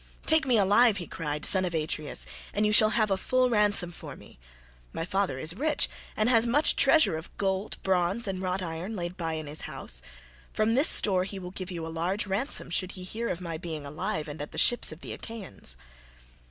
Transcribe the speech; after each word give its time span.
"Take 0.25 0.47
me 0.47 0.57
alive," 0.57 0.97
he 0.97 1.05
cried, 1.05 1.45
"son 1.45 1.63
of 1.63 1.75
Atreus, 1.75 2.25
and 2.55 2.65
you 2.65 2.73
shall 2.73 2.89
have 2.97 3.11
a 3.11 3.17
full 3.17 3.51
ransom 3.51 3.91
for 3.91 4.15
me: 4.15 4.39
my 4.93 5.05
father 5.05 5.37
is 5.37 5.53
rich 5.55 5.87
and 6.17 6.27
has 6.27 6.47
much 6.47 6.75
treasure 6.75 7.15
of 7.17 7.29
gold, 7.37 7.77
bronze, 7.83 8.27
and 8.27 8.41
wrought 8.41 8.63
iron 8.63 8.95
laid 8.95 9.15
by 9.15 9.33
in 9.33 9.45
his 9.45 9.61
house. 9.69 10.01
From 10.53 10.73
this 10.73 10.89
store 10.89 11.25
he 11.25 11.37
will 11.37 11.51
give 11.51 11.69
you 11.69 11.85
a 11.85 11.87
large 11.97 12.25
ransom 12.25 12.71
should 12.71 12.93
he 12.93 13.03
hear 13.03 13.27
of 13.29 13.41
my 13.41 13.59
being 13.59 13.85
alive 13.85 14.27
and 14.27 14.41
at 14.41 14.51
the 14.51 14.57
ships 14.57 14.91
of 14.91 15.01
the 15.01 15.13
Achaeans." 15.13 15.77